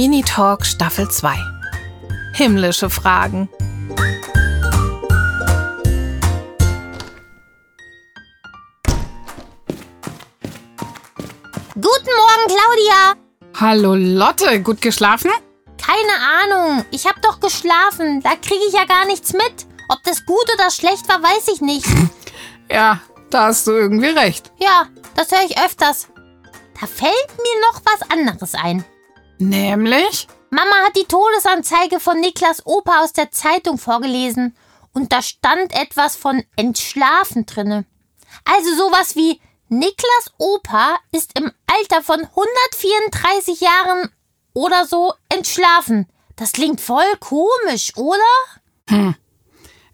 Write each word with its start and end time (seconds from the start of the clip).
Mini-Talk 0.00 0.64
Staffel 0.64 1.10
2. 1.10 1.36
Himmlische 2.32 2.88
Fragen. 2.88 3.50
Guten 11.74 12.12
Morgen, 12.16 12.46
Claudia. 12.46 13.14
Hallo 13.60 13.94
Lotte, 13.94 14.62
gut 14.62 14.80
geschlafen? 14.80 15.30
Keine 15.76 16.62
Ahnung. 16.64 16.86
Ich 16.90 17.04
hab 17.04 17.20
doch 17.20 17.38
geschlafen. 17.38 18.22
Da 18.22 18.36
kriege 18.36 18.64
ich 18.68 18.72
ja 18.72 18.86
gar 18.86 19.04
nichts 19.04 19.34
mit. 19.34 19.66
Ob 19.90 20.02
das 20.04 20.24
gut 20.24 20.50
oder 20.54 20.70
schlecht 20.70 21.10
war, 21.10 21.22
weiß 21.22 21.48
ich 21.52 21.60
nicht. 21.60 21.84
Ja, 22.72 23.00
da 23.28 23.48
hast 23.48 23.66
du 23.66 23.72
irgendwie 23.72 24.06
recht. 24.06 24.50
Ja, 24.58 24.86
das 25.14 25.30
höre 25.30 25.44
ich 25.44 25.58
öfters. 25.58 26.08
Da 26.80 26.86
fällt 26.86 27.28
mir 27.36 27.60
noch 27.70 27.82
was 27.84 28.10
anderes 28.10 28.54
ein. 28.54 28.82
Nämlich? 29.40 30.28
Mama 30.50 30.84
hat 30.84 30.96
die 30.96 31.04
Todesanzeige 31.04 31.98
von 31.98 32.20
Niklas 32.20 32.66
Opa 32.66 33.02
aus 33.02 33.12
der 33.14 33.30
Zeitung 33.30 33.78
vorgelesen. 33.78 34.54
Und 34.92 35.12
da 35.12 35.22
stand 35.22 35.72
etwas 35.72 36.14
von 36.16 36.44
entschlafen 36.56 37.46
drinne. 37.46 37.86
Also 38.44 38.74
sowas 38.74 39.16
wie 39.16 39.40
Niklas 39.68 40.32
Opa 40.38 40.98
ist 41.12 41.38
im 41.38 41.50
Alter 41.66 42.02
von 42.02 42.20
134 42.20 43.60
Jahren 43.60 44.10
oder 44.52 44.84
so 44.86 45.14
entschlafen. 45.28 46.06
Das 46.36 46.52
klingt 46.52 46.80
voll 46.80 47.16
komisch, 47.20 47.96
oder? 47.96 49.14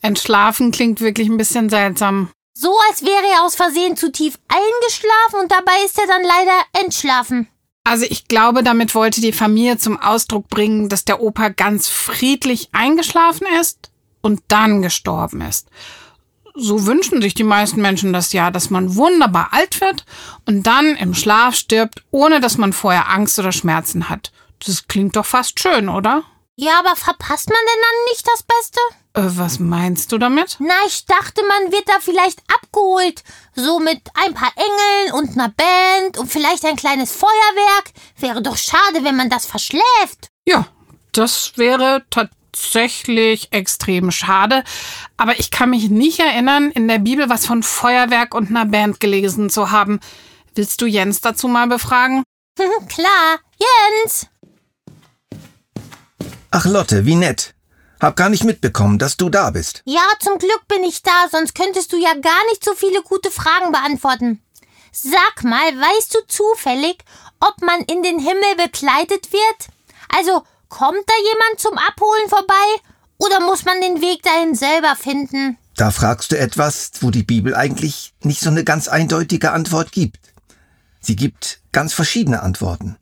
Entschlafen 0.00 0.70
klingt 0.70 1.00
wirklich 1.00 1.28
ein 1.28 1.36
bisschen 1.36 1.68
seltsam. 1.68 2.30
So 2.54 2.74
als 2.88 3.02
wäre 3.02 3.26
er 3.34 3.42
aus 3.42 3.56
Versehen 3.56 3.96
zu 3.96 4.12
tief 4.12 4.38
eingeschlafen 4.48 5.40
und 5.40 5.50
dabei 5.52 5.84
ist 5.84 5.98
er 5.98 6.06
dann 6.06 6.22
leider 6.22 6.84
entschlafen. 6.84 7.48
Also 7.84 8.06
ich 8.08 8.28
glaube, 8.28 8.62
damit 8.62 8.94
wollte 8.94 9.20
die 9.20 9.32
Familie 9.32 9.76
zum 9.76 10.00
Ausdruck 10.00 10.48
bringen, 10.48 10.88
dass 10.88 11.04
der 11.04 11.20
Opa 11.20 11.50
ganz 11.50 11.86
friedlich 11.86 12.70
eingeschlafen 12.72 13.46
ist 13.60 13.90
und 14.22 14.40
dann 14.48 14.80
gestorben 14.80 15.42
ist. 15.42 15.68
So 16.54 16.86
wünschen 16.86 17.20
sich 17.20 17.34
die 17.34 17.44
meisten 17.44 17.82
Menschen 17.82 18.12
das 18.12 18.32
ja, 18.32 18.50
dass 18.50 18.70
man 18.70 18.96
wunderbar 18.96 19.48
alt 19.52 19.80
wird 19.80 20.06
und 20.46 20.62
dann 20.62 20.96
im 20.96 21.12
Schlaf 21.12 21.56
stirbt, 21.56 22.02
ohne 22.10 22.40
dass 22.40 22.56
man 22.56 22.72
vorher 22.72 23.10
Angst 23.10 23.38
oder 23.38 23.52
Schmerzen 23.52 24.08
hat. 24.08 24.32
Das 24.64 24.86
klingt 24.88 25.16
doch 25.16 25.26
fast 25.26 25.60
schön, 25.60 25.88
oder? 25.88 26.22
Ja, 26.56 26.78
aber 26.78 26.96
verpasst 26.96 27.48
man 27.48 27.58
denn 27.58 27.82
dann 27.82 28.12
nicht 28.12 28.26
das 28.26 28.42
Beste? 28.44 28.80
Äh, 29.14 29.22
was 29.36 29.60
meinst 29.60 30.10
du 30.10 30.18
damit? 30.18 30.56
Na, 30.58 30.74
ich 30.86 31.06
dachte, 31.06 31.42
man 31.46 31.72
wird 31.72 31.88
da 31.88 31.94
vielleicht 32.00 32.40
abgeholt. 32.52 33.22
So 33.54 33.78
mit 33.78 34.00
ein 34.14 34.34
paar 34.34 34.52
Engeln 34.56 35.14
und 35.14 35.38
einer 35.38 35.50
Band 35.50 36.18
und 36.18 36.30
vielleicht 36.30 36.64
ein 36.64 36.76
kleines 36.76 37.12
Feuerwerk. 37.12 37.92
Wäre 38.18 38.42
doch 38.42 38.56
schade, 38.56 39.04
wenn 39.04 39.16
man 39.16 39.30
das 39.30 39.46
verschläft. 39.46 40.28
Ja, 40.46 40.66
das 41.12 41.52
wäre 41.56 42.04
tatsächlich 42.10 43.52
extrem 43.52 44.10
schade. 44.10 44.64
Aber 45.16 45.38
ich 45.38 45.52
kann 45.52 45.70
mich 45.70 45.90
nicht 45.90 46.18
erinnern, 46.18 46.72
in 46.72 46.88
der 46.88 46.98
Bibel 46.98 47.30
was 47.30 47.46
von 47.46 47.62
Feuerwerk 47.62 48.34
und 48.34 48.50
einer 48.50 48.66
Band 48.66 48.98
gelesen 48.98 49.48
zu 49.48 49.70
haben. 49.70 50.00
Willst 50.56 50.80
du 50.80 50.86
Jens 50.86 51.20
dazu 51.20 51.46
mal 51.46 51.68
befragen? 51.68 52.24
Klar. 52.88 53.38
Jens! 54.02 54.26
Ach 56.50 56.66
Lotte, 56.66 57.06
wie 57.06 57.14
nett. 57.16 57.53
Hab 58.04 58.16
gar 58.16 58.28
nicht 58.28 58.44
mitbekommen, 58.44 58.98
dass 58.98 59.16
du 59.16 59.30
da 59.30 59.48
bist. 59.48 59.80
Ja, 59.86 60.02
zum 60.20 60.36
Glück 60.36 60.68
bin 60.68 60.84
ich 60.84 61.02
da, 61.02 61.26
sonst 61.32 61.54
könntest 61.54 61.90
du 61.90 61.96
ja 61.96 62.12
gar 62.12 62.44
nicht 62.50 62.62
so 62.62 62.74
viele 62.74 63.00
gute 63.00 63.30
Fragen 63.30 63.72
beantworten. 63.72 64.42
Sag 64.92 65.42
mal, 65.42 65.72
weißt 65.74 66.14
du 66.14 66.18
zufällig, 66.28 66.98
ob 67.40 67.62
man 67.62 67.80
in 67.80 68.02
den 68.02 68.18
Himmel 68.18 68.56
begleitet 68.58 69.32
wird? 69.32 69.68
Also, 70.14 70.42
kommt 70.68 71.02
da 71.06 71.14
jemand 71.16 71.60
zum 71.60 71.78
Abholen 71.78 72.28
vorbei? 72.28 72.54
Oder 73.16 73.40
muss 73.40 73.64
man 73.64 73.80
den 73.80 74.02
Weg 74.02 74.22
dahin 74.22 74.54
selber 74.54 74.96
finden? 74.96 75.56
Da 75.74 75.90
fragst 75.90 76.30
du 76.30 76.38
etwas, 76.38 76.90
wo 77.00 77.10
die 77.10 77.22
Bibel 77.22 77.54
eigentlich 77.54 78.12
nicht 78.22 78.42
so 78.42 78.50
eine 78.50 78.64
ganz 78.64 78.86
eindeutige 78.86 79.52
Antwort 79.52 79.92
gibt. 79.92 80.20
Sie 81.00 81.16
gibt 81.16 81.60
ganz 81.72 81.94
verschiedene 81.94 82.42
Antworten. 82.42 82.96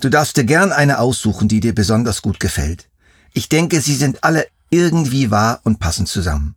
Du 0.00 0.08
darfst 0.08 0.36
dir 0.36 0.44
gern 0.44 0.72
eine 0.72 0.98
aussuchen, 0.98 1.46
die 1.46 1.60
dir 1.60 1.76
besonders 1.76 2.22
gut 2.22 2.40
gefällt. 2.40 2.88
Ich 3.32 3.48
denke, 3.48 3.80
sie 3.80 3.94
sind 3.94 4.24
alle 4.24 4.46
irgendwie 4.70 5.30
wahr 5.30 5.60
und 5.64 5.78
passen 5.80 6.06
zusammen. 6.06 6.54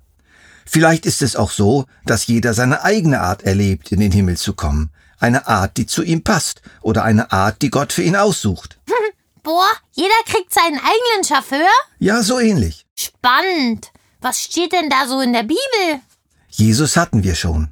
Vielleicht 0.65 1.05
ist 1.05 1.21
es 1.21 1.35
auch 1.35 1.51
so, 1.51 1.85
dass 2.05 2.27
jeder 2.27 2.53
seine 2.53 2.83
eigene 2.83 3.21
Art 3.21 3.43
erlebt, 3.43 3.91
in 3.91 3.99
den 3.99 4.11
Himmel 4.11 4.37
zu 4.37 4.53
kommen. 4.53 4.89
Eine 5.19 5.47
Art, 5.47 5.77
die 5.77 5.85
zu 5.85 6.03
ihm 6.03 6.23
passt 6.23 6.61
oder 6.81 7.03
eine 7.03 7.31
Art, 7.31 7.61
die 7.61 7.69
Gott 7.69 7.93
für 7.93 8.03
ihn 8.03 8.15
aussucht. 8.15 8.79
Boah, 9.43 9.69
jeder 9.93 10.15
kriegt 10.25 10.53
seinen 10.53 10.77
eigenen 10.77 11.23
Chauffeur? 11.23 11.69
Ja, 11.99 12.23
so 12.23 12.39
ähnlich. 12.39 12.85
Spannend. 12.95 13.91
Was 14.21 14.41
steht 14.41 14.73
denn 14.73 14.89
da 14.89 15.07
so 15.07 15.21
in 15.21 15.33
der 15.33 15.43
Bibel? 15.43 16.01
Jesus 16.49 16.97
hatten 16.97 17.23
wir 17.23 17.35
schon. 17.35 17.71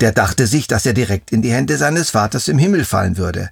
Der 0.00 0.12
dachte 0.12 0.46
sich, 0.46 0.66
dass 0.66 0.84
er 0.84 0.92
direkt 0.92 1.32
in 1.32 1.40
die 1.40 1.52
Hände 1.52 1.78
seines 1.78 2.10
Vaters 2.10 2.48
im 2.48 2.58
Himmel 2.58 2.84
fallen 2.84 3.16
würde. 3.16 3.50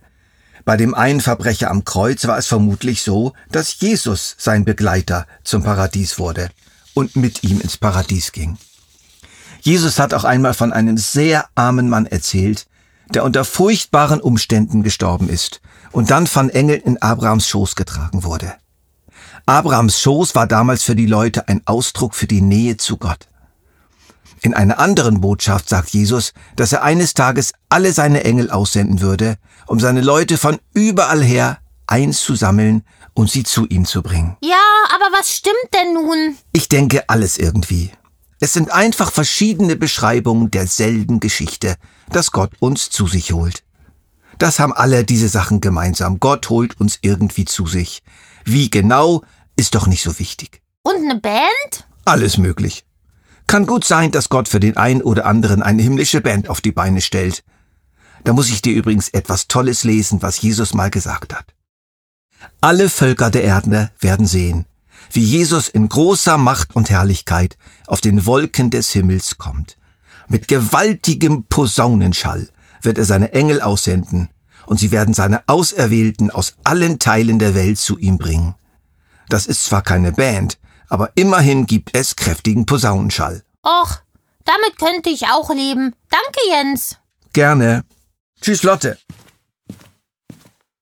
Bei 0.64 0.76
dem 0.76 0.94
einen 0.94 1.20
Verbrecher 1.20 1.70
am 1.70 1.84
Kreuz 1.84 2.26
war 2.26 2.38
es 2.38 2.46
vermutlich 2.46 3.02
so, 3.02 3.34
dass 3.50 3.80
Jesus 3.80 4.34
sein 4.38 4.64
Begleiter 4.64 5.26
zum 5.42 5.62
Paradies 5.62 6.18
wurde 6.18 6.50
und 6.94 7.16
mit 7.16 7.44
ihm 7.44 7.60
ins 7.60 7.76
Paradies 7.76 8.32
ging. 8.32 8.56
Jesus 9.60 9.98
hat 9.98 10.14
auch 10.14 10.24
einmal 10.24 10.54
von 10.54 10.72
einem 10.72 10.96
sehr 10.96 11.46
armen 11.54 11.88
Mann 11.88 12.06
erzählt, 12.06 12.66
der 13.12 13.24
unter 13.24 13.44
furchtbaren 13.44 14.20
Umständen 14.20 14.82
gestorben 14.82 15.28
ist 15.28 15.60
und 15.92 16.10
dann 16.10 16.26
von 16.26 16.48
Engeln 16.48 16.80
in 16.80 17.02
Abrahams 17.02 17.48
Schoß 17.48 17.76
getragen 17.76 18.24
wurde. 18.24 18.54
Abrahams 19.46 20.00
Schoß 20.00 20.34
war 20.34 20.46
damals 20.46 20.82
für 20.82 20.96
die 20.96 21.06
Leute 21.06 21.48
ein 21.48 21.60
Ausdruck 21.66 22.14
für 22.14 22.26
die 22.26 22.40
Nähe 22.40 22.78
zu 22.78 22.96
Gott. 22.96 23.28
In 24.42 24.54
einer 24.54 24.78
anderen 24.78 25.20
Botschaft 25.20 25.68
sagt 25.68 25.90
Jesus, 25.90 26.32
dass 26.56 26.72
er 26.72 26.82
eines 26.82 27.14
Tages 27.14 27.52
alle 27.68 27.92
seine 27.92 28.24
Engel 28.24 28.50
aussenden 28.50 29.00
würde, 29.00 29.36
um 29.66 29.80
seine 29.80 30.02
Leute 30.02 30.36
von 30.36 30.58
überall 30.74 31.22
her 31.22 31.58
einzusammeln 31.86 32.82
und 33.14 33.30
sie 33.30 33.44
zu 33.44 33.66
ihm 33.66 33.84
zu 33.84 34.02
bringen. 34.02 34.36
Ja, 34.42 34.62
aber 34.94 35.16
was 35.16 35.30
stimmt 35.30 35.54
denn 35.74 35.94
nun? 35.94 36.36
Ich 36.52 36.68
denke 36.68 37.08
alles 37.08 37.38
irgendwie. 37.38 37.90
Es 38.40 38.52
sind 38.52 38.72
einfach 38.72 39.12
verschiedene 39.12 39.76
Beschreibungen 39.76 40.50
derselben 40.50 41.20
Geschichte, 41.20 41.76
dass 42.10 42.30
Gott 42.30 42.52
uns 42.58 42.90
zu 42.90 43.06
sich 43.06 43.32
holt. 43.32 43.64
Das 44.38 44.58
haben 44.58 44.72
alle 44.72 45.04
diese 45.04 45.28
Sachen 45.28 45.60
gemeinsam. 45.60 46.20
Gott 46.20 46.50
holt 46.50 46.78
uns 46.80 46.98
irgendwie 47.00 47.44
zu 47.44 47.66
sich. 47.66 48.02
Wie 48.44 48.68
genau, 48.68 49.22
ist 49.56 49.74
doch 49.74 49.86
nicht 49.86 50.02
so 50.02 50.18
wichtig. 50.18 50.60
Und 50.82 50.96
eine 50.96 51.20
Band? 51.20 51.86
Alles 52.04 52.36
möglich. 52.36 52.83
Kann 53.46 53.66
gut 53.66 53.84
sein, 53.84 54.10
dass 54.10 54.28
Gott 54.28 54.48
für 54.48 54.60
den 54.60 54.76
einen 54.76 55.02
oder 55.02 55.26
anderen 55.26 55.62
eine 55.62 55.82
himmlische 55.82 56.20
Band 56.20 56.48
auf 56.48 56.60
die 56.60 56.72
Beine 56.72 57.00
stellt. 57.00 57.44
Da 58.24 58.32
muss 58.32 58.48
ich 58.48 58.62
dir 58.62 58.74
übrigens 58.74 59.10
etwas 59.10 59.48
Tolles 59.48 59.84
lesen, 59.84 60.22
was 60.22 60.40
Jesus 60.40 60.74
mal 60.74 60.90
gesagt 60.90 61.34
hat. 61.34 61.54
Alle 62.60 62.88
Völker 62.88 63.30
der 63.30 63.44
Erde 63.44 63.90
werden 64.00 64.26
sehen, 64.26 64.66
wie 65.12 65.22
Jesus 65.22 65.68
in 65.68 65.88
großer 65.88 66.38
Macht 66.38 66.74
und 66.74 66.90
Herrlichkeit 66.90 67.56
auf 67.86 68.00
den 68.00 68.26
Wolken 68.26 68.70
des 68.70 68.90
Himmels 68.90 69.38
kommt. 69.38 69.76
Mit 70.28 70.48
gewaltigem 70.48 71.44
Posaunenschall 71.44 72.48
wird 72.80 72.98
er 72.98 73.04
seine 73.04 73.32
Engel 73.32 73.60
aussenden, 73.60 74.30
und 74.66 74.80
sie 74.80 74.90
werden 74.90 75.12
seine 75.12 75.46
Auserwählten 75.46 76.30
aus 76.30 76.54
allen 76.64 76.98
Teilen 76.98 77.38
der 77.38 77.54
Welt 77.54 77.78
zu 77.78 77.98
ihm 77.98 78.16
bringen. 78.16 78.54
Das 79.28 79.46
ist 79.46 79.64
zwar 79.64 79.82
keine 79.82 80.12
Band, 80.12 80.58
aber 80.94 81.10
immerhin 81.16 81.66
gibt 81.66 81.96
es 81.96 82.14
kräftigen 82.14 82.66
Posaunenschall. 82.66 83.42
Och, 83.66 83.98
damit 84.44 84.78
könnte 84.78 85.10
ich 85.10 85.26
auch 85.26 85.50
leben. 85.50 85.92
Danke, 86.08 86.40
Jens. 86.48 86.98
Gerne. 87.32 87.84
Tschüss, 88.40 88.62
Lotte. 88.62 88.96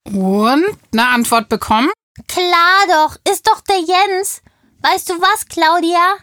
Und 0.04 0.66
eine 0.92 1.08
Antwort 1.08 1.48
bekommen? 1.48 1.90
Klar 2.28 2.80
doch, 2.88 3.16
ist 3.32 3.48
doch 3.48 3.62
der 3.62 3.78
Jens. 3.78 4.42
Weißt 4.82 5.08
du 5.08 5.14
was, 5.14 5.46
Claudia? 5.46 6.16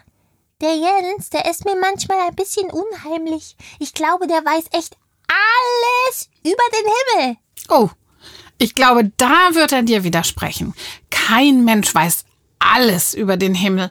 Der 0.60 0.76
Jens, 0.76 1.30
der 1.30 1.50
ist 1.50 1.64
mir 1.64 1.74
manchmal 1.74 2.28
ein 2.28 2.36
bisschen 2.36 2.70
unheimlich. 2.70 3.56
Ich 3.80 3.92
glaube, 3.92 4.28
der 4.28 4.44
weiß 4.44 4.66
echt 4.70 4.96
alles 5.26 6.30
über 6.44 6.62
den 6.76 7.24
Himmel. 7.24 7.36
Oh, 7.68 7.90
ich 8.58 8.76
glaube, 8.76 9.10
da 9.16 9.48
wird 9.54 9.72
er 9.72 9.82
dir 9.82 10.04
widersprechen. 10.04 10.74
Kein 11.10 11.64
Mensch 11.64 11.92
weiß 11.92 12.24
alles 12.60 13.14
über 13.14 13.36
den 13.36 13.54
Himmel. 13.54 13.90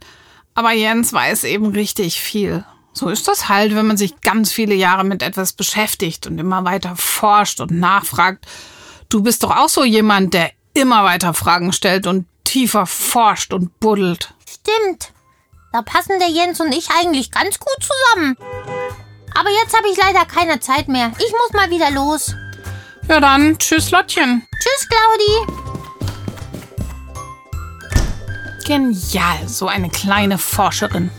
Aber 0.55 0.71
Jens 0.71 1.11
weiß 1.11 1.43
eben 1.43 1.67
richtig 1.67 2.21
viel. 2.21 2.63
So 2.93 3.09
ist 3.09 3.27
das 3.27 3.49
halt, 3.49 3.75
wenn 3.75 3.87
man 3.87 3.97
sich 3.97 4.21
ganz 4.21 4.51
viele 4.51 4.75
Jahre 4.75 5.03
mit 5.03 5.21
etwas 5.21 5.53
beschäftigt 5.53 6.27
und 6.27 6.39
immer 6.39 6.65
weiter 6.65 6.95
forscht 6.95 7.59
und 7.59 7.71
nachfragt. 7.71 8.45
Du 9.09 9.21
bist 9.21 9.43
doch 9.43 9.55
auch 9.55 9.69
so 9.69 9.83
jemand, 9.83 10.33
der 10.33 10.51
immer 10.73 11.03
weiter 11.03 11.33
Fragen 11.33 11.73
stellt 11.73 12.07
und 12.07 12.25
tiefer 12.43 12.85
forscht 12.85 13.53
und 13.53 13.79
buddelt. 13.79 14.33
Stimmt. 14.47 15.13
Da 15.71 15.81
passen 15.81 16.19
der 16.19 16.29
Jens 16.29 16.59
und 16.59 16.71
ich 16.73 16.89
eigentlich 16.89 17.31
ganz 17.31 17.59
gut 17.59 17.77
zusammen. 17.79 18.35
Aber 19.35 19.49
jetzt 19.63 19.77
habe 19.77 19.87
ich 19.91 19.97
leider 19.97 20.25
keine 20.25 20.59
Zeit 20.59 20.87
mehr. 20.87 21.11
Ich 21.19 21.31
muss 21.31 21.53
mal 21.53 21.69
wieder 21.69 21.91
los. 21.91 22.33
Ja 23.07 23.19
dann, 23.19 23.57
tschüss 23.57 23.91
Lottchen. 23.91 24.45
Tschüss, 24.59 24.87
Claudi. 24.89 25.68
Genial, 28.69 29.47
so 29.47 29.65
eine 29.67 29.89
kleine 29.89 30.37
Forscherin. 30.37 31.09